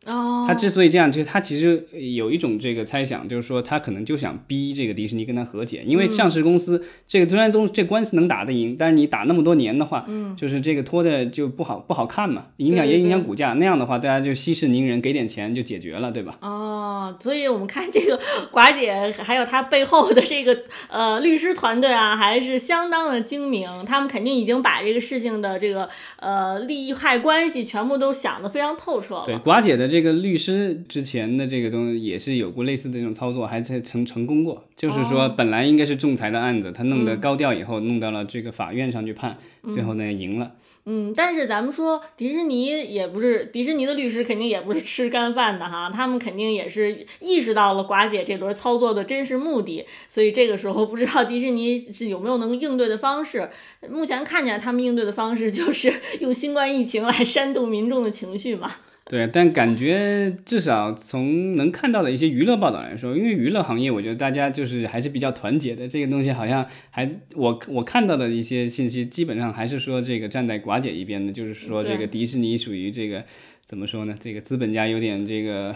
[0.08, 13.52] 哦，他之所以这样，就是他其实有一种这个猜想，就是说他可能就想逼这个迪士尼跟他和解，因为上市公司这个虽然中这官司能打得赢，但是你打那么多年的话，嗯，就是这个拖的就不好不好看嘛，影响也影响股价。
[13.52, 16.38] 那样的话，大家就息事宁人，给点钱就解决了，对吧？
[16.40, 18.18] 哦，所以我们看这个
[18.50, 25.86] 寡姐还有她背后的这个呃律师团队啊，还是相当的精明，他们肯定已经把这个事情的这个
[26.20, 29.24] 呃利害关系全部都想得非常透彻了。
[29.26, 29.97] 对，寡姐的这。
[29.98, 34.62] 这个律师之前的这个东西也是有过类似的这种操作，还在成成功过。
[34.76, 39.36] 就是说，本来应该是仲裁的案子，他弄得高调以后，弄到了这个法院上去判，
[39.72, 40.52] 最后呢赢了。
[40.84, 53.50] 嗯，但是咱们说迪士尼也不是迪士尼的律师，肯定也不是吃干饭的哈，他们肯定也是意识到了寡姐这轮操作的真实目的，所以这个时候不知道迪士尼是有没有能应对的方式。
[53.90, 58.70] 目前看起来，他们应对的方式就是用新冠疫情来煽动民众的情绪嘛。
[59.08, 65.88] 对，但感觉至少从能看到的一些娱乐报道来说，因为娱乐行业，我觉得大家就是还是比较团结的。
[65.88, 73.24] 这个东西好像还我我看到的一些信息，基本上还是说这个站在寡姐一边的，就是说这个迪士尼属于这个
[73.64, 74.14] 怎么说呢？
[74.20, 75.74] 这个资本家有点这个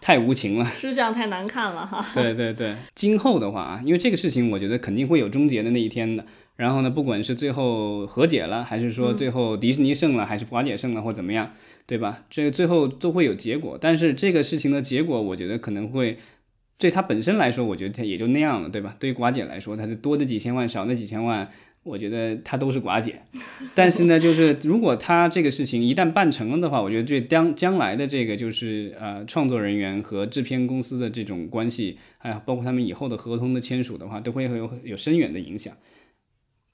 [0.00, 2.02] 太无情了， 吃相太难看了哈。
[2.14, 6.24] 对对对，今后的话啊，因为这个事情，我觉得肯定会有终结的那一天的。
[6.56, 11.50] 然后呢，不管是最后和解了，还是说最后迪士尼胜了，还是寡姐胜了，或怎么样。
[11.90, 12.24] 对吧？
[12.30, 16.16] 这个最后都会有结果，但是这个事情的结果，我觉得可能会
[16.78, 18.94] 对他本身来说，我觉得他也就那样了，对吧？
[19.00, 21.50] 对于寡姐来说，他是多的几千万，少的几千万，
[21.82, 23.22] 我觉得他都是寡姐。
[23.74, 35.76] 但是呢，就是如果他这个事情一旦办成了的话，我觉得对将将来的这个就是呃创作人员和制片公司的这种关系，还有包括他们以后的合同的签署的话，都会有有深远的影响。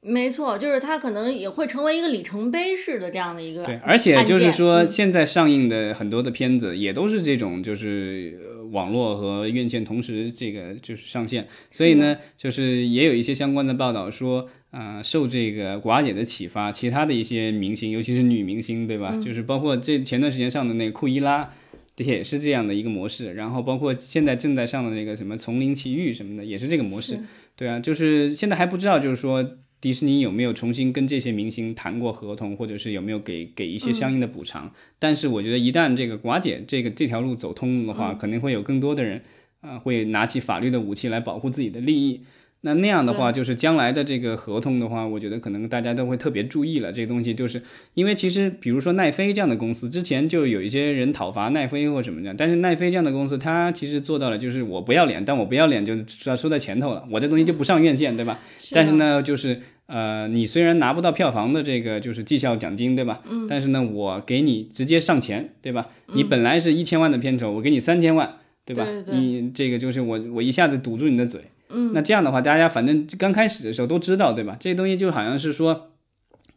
[0.08, 8.38] 没错，就是它可能也会成为一个里程碑式的这样的一个对，而且就是说，现在上映的很多的片子也都是这种，就是
[8.70, 19.20] 网络和院线同时这个就是上线，所以呢，就是也有一些相关的报道说，啊，受这个寡姐的启发，其他的一些明星，尤其是女明星，对吧？
[19.20, 21.50] 就是包括这前段时间上的那个库伊拉，
[21.96, 27.18] 也是这样的一个模式，然后包括现在正在上的那个什么丛林奇遇什么的，也是这个模式，
[27.56, 29.44] 对啊，就是现在还不知道，就是说。
[29.80, 34.72] 迪士尼有没有重新跟这些明星谈过合同，或者是有没有给给一些相应的补偿？
[34.98, 39.22] 但是我觉得一旦这个寡姐这个这条路走通的话，肯定会有更多的人
[39.60, 42.22] 啊会拿起法律的武器来保护自己的利益。
[42.62, 46.90] 那那样的话，就是将来的这个合同的话，我觉得可能大家都会特别注意了。
[46.90, 47.62] 这个东西就是
[47.94, 58.40] 因为其实比如说奈飞这样的公司，之前就有一些人讨伐奈飞或什么的，但是奈飞这样的公司，它其实做到了，就是我不要脸，但我不要脸就要说在前头了，我这东西就不上院线，对吧？
[58.72, 63.22] 但是呢，就是呃，你虽然拿不到票房的这个就是绩效奖金，对吧？
[63.30, 63.46] 嗯。
[63.48, 65.86] 但是呢，我给你直接上钱，对吧？
[66.14, 68.84] 你本来是一千万的片酬，我给你三千万，对吧？
[68.84, 69.16] 对对。
[69.16, 71.42] 你这个就是我我一下子堵住你的嘴。
[71.68, 74.56] 嗯，那这样的话，大家反正刚开始的时候都知道，对吧？
[74.58, 75.90] 这东西就好像是说，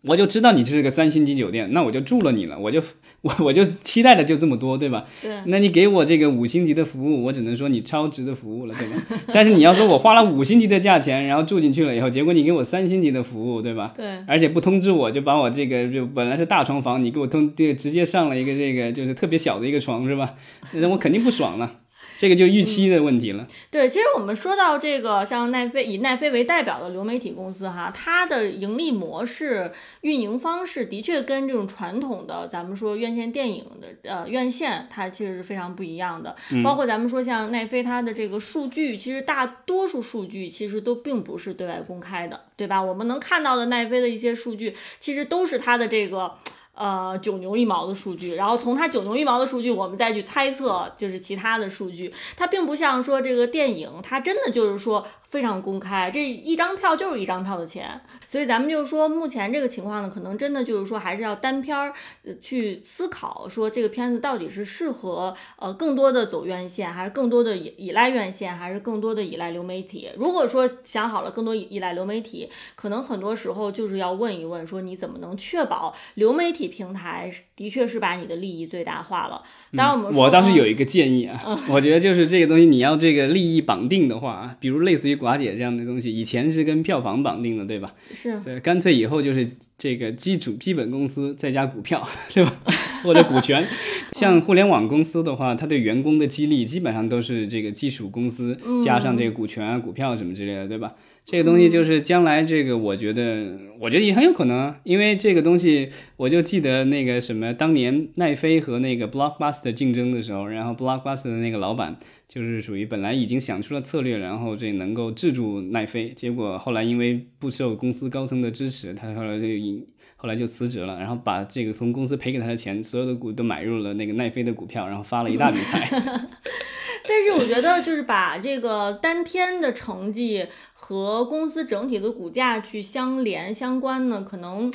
[0.03, 2.81] 我就知道你这是个三星级酒店，那我就住了你了，我就
[3.21, 5.05] 我我就期待的就这么多，对吧？
[5.21, 5.31] 对。
[5.47, 8.95] 那你给我这个五星级的服务，我只能说你超值的服务了，对吧？
[9.33, 13.93] 但是你要说我花了五星级的价钱，然后住进去了以后，结果你给我三星级的服务，对吧？
[13.97, 14.05] 对。
[14.25, 20.35] 而且不通知我就把我这个就本来是大床房，你给我通这直接上了一个这个就是特别小的一个床，是吧？
[20.73, 21.78] 那我肯定不爽了。
[22.19, 23.47] 这个就预期的问题了。
[23.71, 36.35] 对，其实我们说到这个，像奈飞以奈飞为代表的流媒体公司哈，它的盈利模式、运营方式的确跟这种传统的咱们说院线电影的呃院线，它其实是非常不一样的。
[36.61, 42.83] 包括咱们说像奈飞它的这个数据，其实大多数数据其实都并不是对外公开的，对吧？
[42.83, 46.33] 我们能看到的奈飞的一些数据，其实都是它的这个。
[46.79, 55.05] 呃，九牛一毛的数据，然后从它九牛一毛的数据，我们再去猜测，就是其他的数据，它并不像说这个电影，它真的就是说。
[55.29, 61.93] 非常公开，这一张票就是一张票的钱，所以咱们就说目前这个情况呢，可能真的就是说还是要单片儿
[62.41, 70.09] 去思考，说这个片子到底是适合呃更多的走院线，还是更多的依依赖院线，还是更多的依赖流媒体。
[70.17, 79.43] 如果说想好了更多依赖流媒体，可能很多时候就是要问一问，说你怎么能确保流媒体平台的确是把你的利益最大化了？
[79.77, 85.18] 当然我们我倒是有一个建议啊， 我觉得就是这个东西你要这个利益绑定的话，比如类似于。
[85.19, 87.93] 寡姐这样的东西，以前是跟票房绑定的，对吧？
[88.13, 89.47] 是对，干脆以后就是
[89.77, 92.53] 这个基础基本公司再加股票， 对吧？
[93.03, 93.65] 或者股权。
[94.13, 100.95] 像互联网公司的话，它对员工的激励基本上都是这个技术公司加上这个股权啊、股票什么之类的，对吧？
[101.25, 111.97] 这个东西就是将来这个，我觉得，我觉得也很有可能，因为这个东西，我就记得那个什么，当年奈飞和那个 Blockbuster 竞争的时候，然后 Blockbuster 的那个老板。
[112.27, 119.83] 就是属于本来已经想出了策略，然后这能够制住奈飞，结果后来因为不受公司高层的支持，他后来就引
[120.21, 125.87] 后来就辞职了，然后把这个从公司赔给他的钱，所有的股都买入了那个奈飞的股票，然后发了一大笔 财。
[127.07, 134.69] 但是我觉得，就是把这个单片的成绩和公司整体的股价去相连相关呢，可能。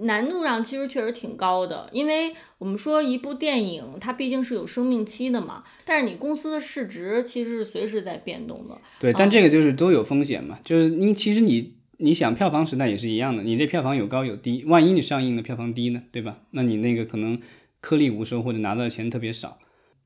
[0.00, 8.78] 难度上其实确实挺高的，因为我们说一部电影它毕竟是有生命期的嘛，但是你公司的市值其实是随时在变动的。
[9.00, 11.74] 对，但这个就是都有风险嘛，就是因为其实你
[12.04, 16.36] 你想票房时代也是一样的，你这票房有高有低，万一你上映的票房低呢，对吧？
[16.50, 17.40] 那你那个可能
[17.80, 19.58] 颗粒无收或者拿到的钱特别少。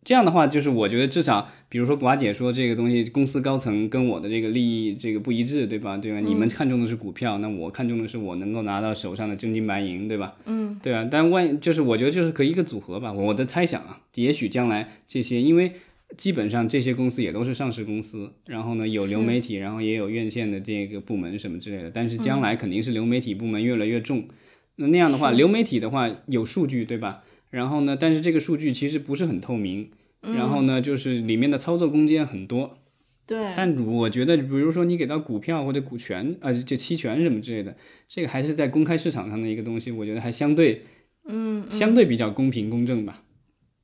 [0.04, 5.98] 这样的话，就是我觉得至少，比如说寡姐说这个东西，公司高层跟我的这个利益这个不一致，对吧？
[5.98, 6.20] 对吧？
[6.20, 10.36] 你们看中的是股票，那我看中的是我能够拿到手上的真金白银，对吧？
[10.46, 11.06] 嗯，对啊。
[11.10, 13.12] 但万就是我觉得就是可以一个组合吧。
[13.12, 15.72] 我的猜想啊，也许将来这些，因为
[16.16, 21.90] 基本上这些公司也都是上市公司，然后呢有流媒体，然后也有院线的这个部门什么之类的。
[21.90, 24.28] 但是将来肯定是流媒体部门越来越重。
[24.76, 27.22] 那那样的话，流媒体的话有数据，对吧？
[27.50, 29.90] 然后呢，但是这个数据其实不是很透明。
[30.20, 32.78] 然后呢，就是里面的操作空间很多，
[33.24, 33.38] 对。
[33.56, 37.76] 但我觉得，比如说你给到股票或者股权啊，就期权什么之类的，
[38.08, 40.82] 这个还是在公开市场上的一个东西，我觉得还相对，
[41.28, 43.22] 嗯，相对比较公平公正吧。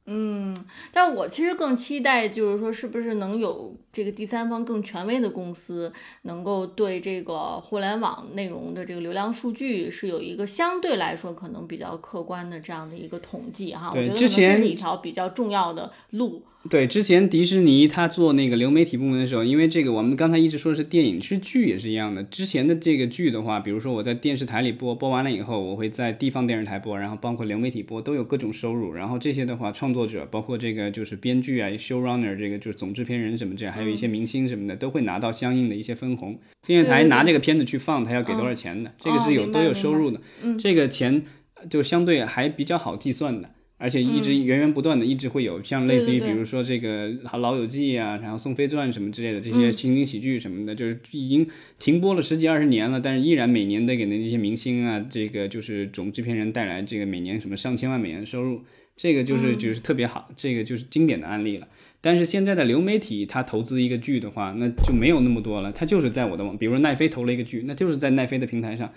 [0.07, 0.55] 嗯，
[0.93, 5.91] 但我其实更期待，就是说，是不是能有这个第三方更权威的公司，
[6.23, 13.91] 能够对这个互联网内容的这个流量数据是有一个相对来说可能比较客观的这样的一个统计哈。
[13.91, 16.43] 我觉得这是一条比较重要的路。
[16.71, 22.23] 对，之前迪士尼他做那个流媒体部门的时候，因为这个我们刚才一直说的是电影，其实剧也是一样的。
[22.23, 28.95] 之前的这个剧的话，比如说我在电视台里播，播完了以后，我会在地方电视台播，然后包括流媒体播，都有各种收入。
[28.95, 36.39] 然后这些的话，创作者包括这个就是编剧啊、showrunner 这个就是总制片人什么这样，还有一些明星什么的，都会拿到相应的一些分红。
[36.67, 40.19] 电视台拿这个片子去放，他要给多少钱的，这个是有都有收入的。
[40.59, 41.23] 这个钱
[41.69, 43.51] 就相对还比较好计算的。
[43.77, 51.47] 而且一直源源不断的，一直会有像类似于比如说这个《老友记》啊，然后《宋飞传》什么之类的这些情景喜剧什么的，就是已经
[51.79, 58.63] 停播了十几二十年了，但是依然每年得给那些明星啊，这个就是总制片人带来这个每年什么上千万美元的收入，
[58.97, 61.67] 这个就是就是特别好，这个就是经典的案例了。
[62.01, 68.93] 但是现在的流媒体，它投资一个剧的话，那就没有那么多了，它就是在我的网，比如说奈飞投了一个剧，那就是在奈飞的平台上。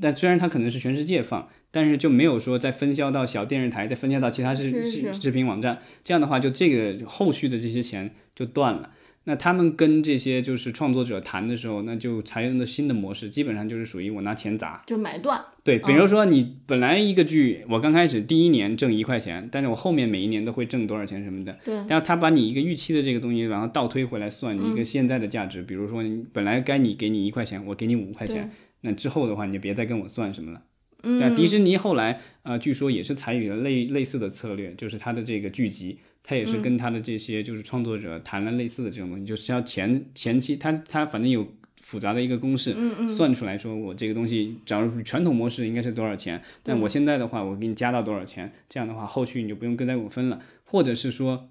[0.00, 5.78] 但虽然它可能是全世界放，但是就没有说再分销到小电视台，再分销到其他视视视频网站。
[6.04, 8.90] 这样的话，就这个后续的这些钱就断了。
[9.24, 15.38] 那他们跟这些就是创作者谈的时候，那就采用的新的模式，基本上就是属于我拿钱砸，就买断。
[15.62, 21.58] 对，比如说你本来一个剧，我刚开始第一年挣一块钱，但是我后面每一年都会挣多少钱什么的。
[21.62, 21.74] 对。
[21.74, 25.62] 然后他把你一个预期的这个东西，然后倒推回来算一个现在的价值。
[25.62, 28.50] 比如说，本来该你给你一块钱，我给你五块钱。
[28.82, 30.62] 那之后的话，你就别再跟我算什么了。
[31.02, 41.46] 那迪士尼后来呃，据说也是采取了类类似的策略，就是它的这个剧集，它也是跟它的这些就是创作者谈了类似的这种东西，就是要前前期它它反正有
[41.80, 42.74] 复杂的一个公式，
[43.08, 51.48] 算出来说我这个东西，假如传统模式应该是多少钱，但我现在的话，我给你加到多少钱，这样的话后续你就不用跟在我分了，或者是说。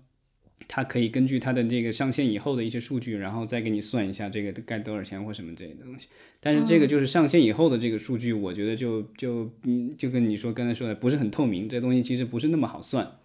[0.67, 6.07] 它可以根据它的这个上线以后的一些数据，然后再给你算一下这个该多少钱或什么之类的东西。
[6.39, 13.17] 但是这个就是上线以后的这个数据，我觉得就就嗯，就跟你说刚才说的不是很透明，这东西其实不是那么好算。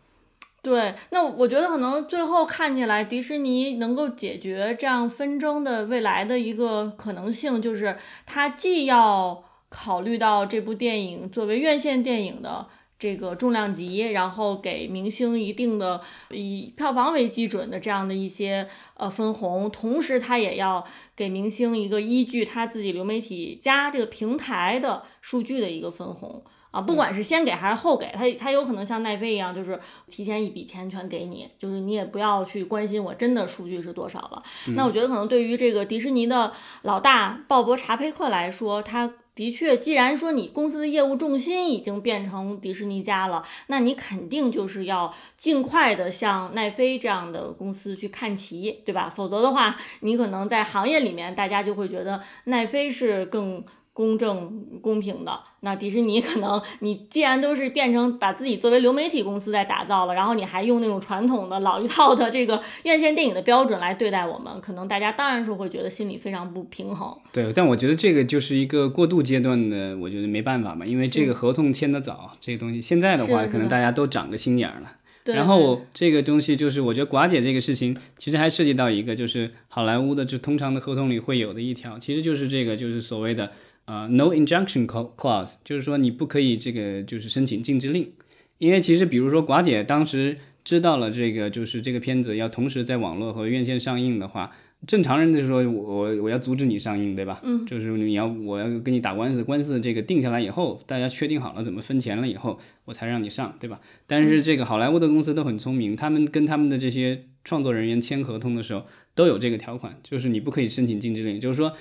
[0.63, 12.69] 对，那我觉得可能最后看起来，迪士尼能够解决这样纷争的未来的一个可能性，就是它既要考虑到这部电影作为院线电影的。
[13.03, 16.01] 这个重量级，然后给明星一定的
[16.31, 20.87] 以票房为基准的这样的一些呃分红，同时他也要
[21.17, 34.41] 给明星一个依据他自己流媒体加这个平台的数据的一个分红啊，不管是先给还是后给，他他有可能像奈飞一样，就是提前一笔钱全给你，就是你也不要去关心我真的数据是多少了。
[34.77, 39.15] 那我觉得可能对于这个迪士尼的老大鲍勃查佩克来说，他。
[39.35, 49.09] 的确，既然说你公司的业务重心已经变成迪士尼家了，那你肯定就是要尽快的向奈飞这样的公司去看齐，对吧？
[49.09, 53.65] 否则的话，你可能在行业里面，大家就会觉得奈飞是更。
[54.03, 67.17] 公正公平的，那迪士尼可能你既然都是变成把自己作为流媒体公司在打造了，然后你还用那种传统的老一套的这个院线电影的标准来对待我们，可能大家当然是会觉得心里非常不平衡。
[67.33, 74.91] 对，但我觉得这个就是一个过渡阶段的，我觉得没办法嘛，因为这个合同签得早，这个东西现在的话，可能大家都长个心眼了。
[75.27, 83.53] 然后这个东西就是，我觉得寡姐这个事情其实还涉及到一个，就是好莱坞的就通常的合同里会有的一条，其实就是这个就是所谓的。
[83.85, 88.11] 啊，no injunction clause，就是说你不可以这个就是申请禁止令，
[88.59, 94.53] 因为其实比如说寡姐当时知道了这个就是这个片子要同时在网络和院线上映的话，
[94.87, 97.41] 正常人就是说我我要阻止你上映，对吧？
[97.43, 103.81] 嗯，就是你要我要跟你打官司，官司这个定下来以后，大家确定好了怎么分钱了以后，我才让你上，对吧？
[104.07, 111.73] 但是这个好莱坞的公司都很聪明，他们跟他们的这些创作人员签合同的时候都有这个条款，就是你不可以申请禁止令，就是说。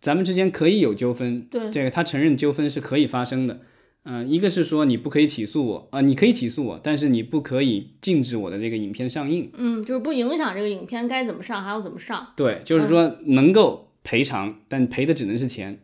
[0.00, 1.70] 咱们之间可以有纠纷，对。
[1.70, 3.60] 这个他承认纠纷是可以发生的，
[4.04, 15.80] 嗯，一个是说你不可以起诉我啊，你可以起诉我，但是你不可以禁止我的这个影片上映，嗯，就是不影响这个影片该怎么上还要怎么上，对，就是说能够赔偿，但赔的只能是钱。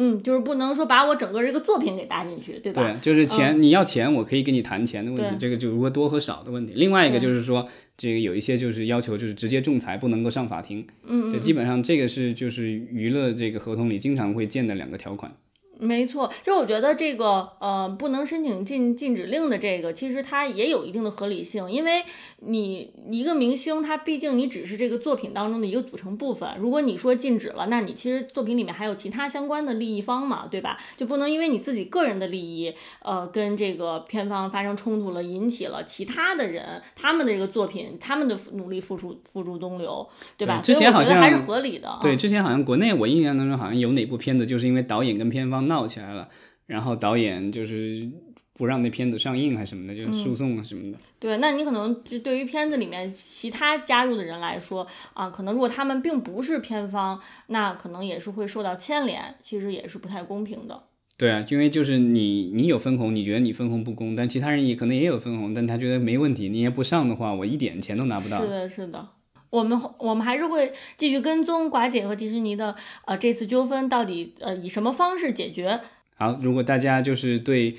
[0.00, 2.82] 嗯，就是不能说把我整个这个作品给搭进去，对吧？
[2.82, 6.72] 对，就是钱，你要钱，我可以跟你谈钱的问题，这个就如果多和少的问题。
[6.76, 10.86] 另外一个就是说，这个有一些就是要求，就是直接仲裁，不能够上法庭。
[11.04, 15.32] 嗯对，基本上这个是就是娱乐这个合同里经常会见的两个条款。
[15.80, 22.02] 没错，就我觉得这个呃不能申请禁禁止令的这个，其实它也有一定的合理性，因为
[22.40, 26.48] 你一个明星，他毕竟你只是这个作品当中的一个组成部分。
[26.58, 30.76] 如果你说禁止了，那你其实作品里面还有其他相关的利益方嘛，对吧？
[30.96, 40.60] 就不能因为你自己个人的利益，呃，跟这个片方发生冲突了，引起了其他的人他们的这个作品，他们的努力付出付诸东流，对吧？
[40.60, 41.98] 之前好像还是合理的。
[42.02, 45.67] 对，之前好像国内我印象当中好像有哪部片子，就是因为导演跟片方。
[45.68, 46.28] 闹起来了，
[46.66, 48.10] 然后导演就是
[48.54, 50.98] 不让那片子上映还是什么的，就是诉讼啊什么的。
[51.20, 60.82] 对，那你可能就对于片子里面其他加入的人来说啊，可能如果他们并不是片方，那可能也是会受到牵连，其实也是不太公平的。
[61.16, 68.40] 对啊，因为就是你你有分红，你觉得你分红不公，但其他人也可能也有分红，但他觉得没问题，你也不上的话，我一点钱都拿不到。
[68.40, 69.08] 是的，是的。
[69.50, 72.74] 我们我们还是会继续跟踪寡姐和迪士尼的
[73.06, 75.80] 呃这次纠纷到底呃以什么方式解决？
[76.16, 77.76] 好，如果大家就是对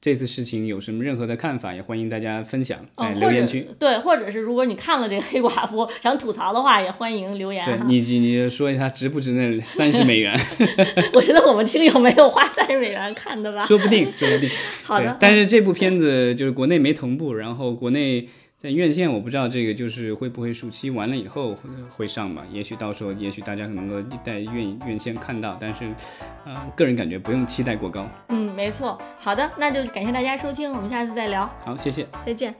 [0.00, 3.66] 这次事情有什么任何的看法，也欢迎大家分享在留言区。
[3.78, 7.62] 对，或者是如果你看了这个黑寡妇想吐槽的话，也欢迎留言。
[7.66, 10.34] 对你你说一下值不值那三十美元？
[11.12, 13.66] 我觉得我们听友没有花三十美元看的吧？
[13.66, 14.48] 说不定，说不定。
[14.82, 15.14] 好的。
[15.20, 18.26] 但是这部片子就是国内没同步，然后国内。
[18.62, 22.44] 在院线，我不知道这个就是会不会暑期完了以后会会上吧？
[22.52, 25.90] 也许到时候，也许大家可能够在院院线看到，但是，
[26.44, 28.06] 呃，个人感觉不用期待过高。
[28.28, 29.00] 嗯，没错。
[29.18, 31.50] 好的，那就感谢大家收听，我们下次再聊。
[31.64, 32.54] 好，谢谢，再见。